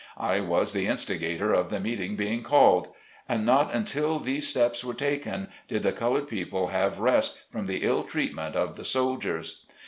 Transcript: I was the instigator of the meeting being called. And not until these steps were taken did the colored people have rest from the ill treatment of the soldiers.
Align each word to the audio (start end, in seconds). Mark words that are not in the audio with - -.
I 0.17 0.39
was 0.39 0.73
the 0.73 0.87
instigator 0.87 1.53
of 1.53 1.69
the 1.69 1.79
meeting 1.79 2.15
being 2.15 2.41
called. 2.41 2.87
And 3.29 3.45
not 3.45 3.71
until 3.71 4.17
these 4.17 4.47
steps 4.47 4.83
were 4.83 4.95
taken 4.95 5.49
did 5.67 5.83
the 5.83 5.91
colored 5.91 6.27
people 6.27 6.69
have 6.69 6.97
rest 6.99 7.43
from 7.51 7.67
the 7.67 7.83
ill 7.85 8.03
treatment 8.03 8.55
of 8.55 8.77
the 8.77 8.83
soldiers. 8.85 9.63